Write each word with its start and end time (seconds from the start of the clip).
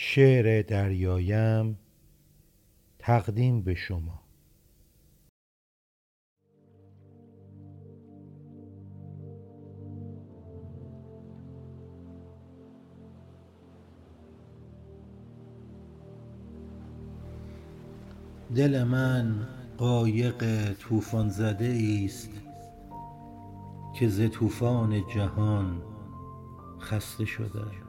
شعر 0.00 0.62
دریایم 0.62 1.78
تقدیم 2.98 3.62
به 3.62 3.74
شما. 3.74 4.22
دل 18.54 18.84
من 18.84 19.48
قایق 19.78 20.72
طوفان 20.72 21.28
زده 21.28 22.02
است 22.04 22.30
که 23.98 24.08
ز 24.08 24.30
طوفان 24.30 25.02
جهان 25.14 25.82
خسته 26.80 27.24
شده. 27.24 27.87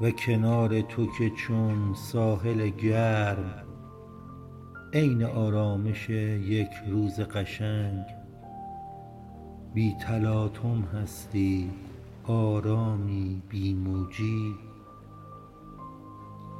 و 0.00 0.10
کنار 0.10 0.80
تو 0.80 1.06
که 1.06 1.30
چون 1.30 1.94
ساحل 1.94 2.68
گرم 2.68 3.64
عین 4.92 5.24
آرامش 5.24 6.10
یک 6.10 6.70
روز 6.88 7.20
قشنگ. 7.20 8.04
بی 9.74 9.94
تلاطم 10.00 10.82
هستی 10.82 11.70
آرامی 12.24 13.42
بی 13.48 13.74
موجی. 13.74 14.54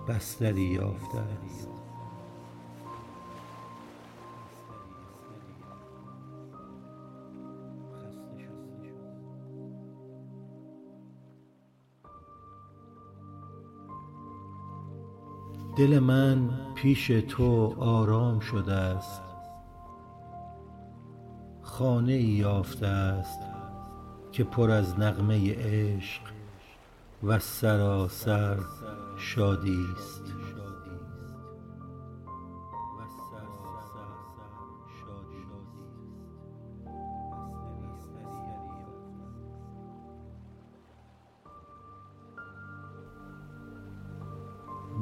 بستری 0.09 0.63
یافته 0.63 1.19
است. 1.19 1.84
دل 15.77 15.99
من 15.99 16.51
پیش 16.75 17.07
تو 17.07 17.75
آرام 17.79 18.41
شده 18.41 18.73
است. 18.73 19.23
خانه 21.63 22.13
ای 22.13 22.23
یافته 22.23 22.87
است 22.87 23.41
که 24.33 24.45
پر 24.45 24.71
از 24.71 24.99
نغمه 24.99 25.55
عشق 25.55 26.23
و 27.23 27.39
سراسر 27.39 28.59
شادی 29.19 29.85
است. 29.97 30.23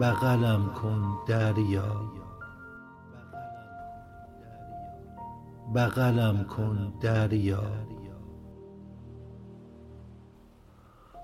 بغلم 0.01 0.71
کن 0.75 1.03
دریا. 1.27 2.11
بغلم 5.75 6.45
کن 6.45 6.93
دریا. 7.01 7.63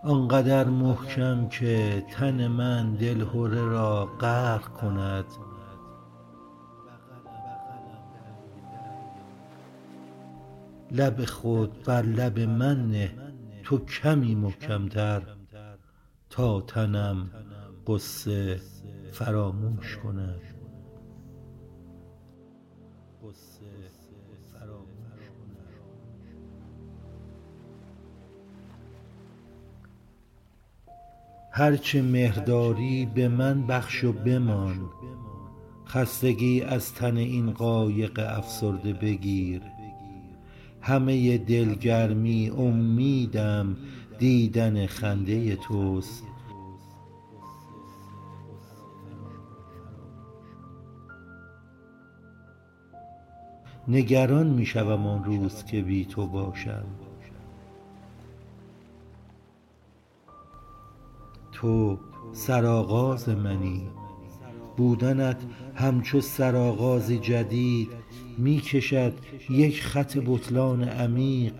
آنقدر 0.04 0.64
محکم 0.64 1.48
که 1.48 2.04
تن 2.10 2.46
من 2.46 2.94
دلهره 2.94 3.68
را 3.68 4.06
غرق 4.20 4.68
کند. 4.68 5.24
لب 10.90 11.24
خود 11.24 11.82
بر 11.82 12.02
لب 12.02 12.38
من 12.40 12.90
نه 12.90 13.10
تو 13.64 13.78
کمی 13.78 14.34
محکم 14.34 14.88
تر 14.88 15.22
تا 16.30 16.60
تنم 16.60 17.30
غصه 17.88 18.60
فراموش 19.12 19.96
کند 19.96 20.40
هر 31.52 31.76
چه 31.76 32.02
مهر 32.02 32.44
داری 32.44 33.06
به 33.14 33.28
من 33.28 33.66
بخش 33.66 34.04
و 34.04 34.12
بمان. 34.12 34.90
خستگی 35.86 36.62
از 36.62 36.94
تن 36.94 37.16
این 37.16 37.50
قایق 37.50 38.20
افسرده 38.28 38.92
بگیر. 38.92 39.62
همه 40.80 41.38
دلگرمی 41.38 42.50
امیدم 42.50 43.76
دیدن 44.18 44.86
خنده 44.86 45.56
توست. 45.56 46.24
نگران 53.88 54.46
می 54.46 54.66
شوم 54.66 55.06
آن 55.06 55.24
روز 55.24 55.64
که 55.64 55.82
بی 55.82 56.04
تو 56.04 56.26
باشم. 56.26 56.84
تو 61.52 61.98
سرآغاز 62.32 63.28
منی. 63.28 63.88
بودنت 64.76 65.42
همچو 65.74 66.20
سرآغازی 66.20 67.18
جدید 67.18 67.88
می 68.38 68.60
کشد 68.60 69.12
یک 69.50 69.82
خط 69.82 70.18
بطلان 70.26 70.82
عمیق 70.82 71.54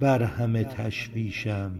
بر 0.00 0.22
همه 0.22 0.64
تشویشم. 0.64 1.72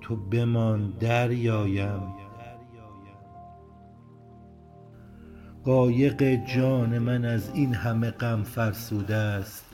تو 0.00 0.16
بمان 0.16 0.90
دریایم. 0.90 2.25
قایق 5.66 6.22
جان 6.44 6.98
من 6.98 7.24
از 7.24 7.50
این 7.54 7.74
همه 7.74 8.10
غم 8.10 8.42
فرسوده 8.42 9.14
است. 9.14 9.64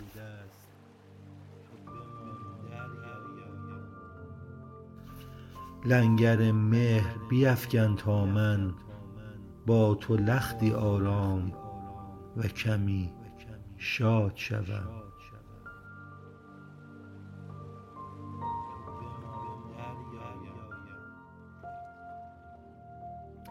لنگر 5.87 6.53
مهر 6.53 7.15
بیفکن 7.31 7.97
تا 7.97 8.25
من 8.25 8.75
با 9.67 9.95
تو 9.95 10.17
لختی 10.17 10.73
آرام 10.73 11.53
و 12.37 12.43
کمی 12.43 13.13
شاد 13.77 14.33
شوم. 14.35 15.03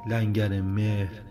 لنگر 0.08 0.62
مهر 0.62 1.31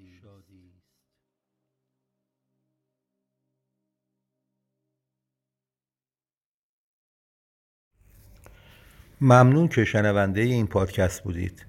ممنون 9.23 9.67
که 9.67 9.85
شنونده 9.85 10.41
این 10.41 10.67
پادکست 10.67 11.23
بودید. 11.23 11.65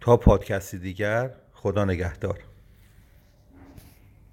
تا 0.00 0.16
پادکستی 0.16 0.78
دیگر 0.78 1.30
خدا 1.52 1.84
نگهدار. 1.84 2.38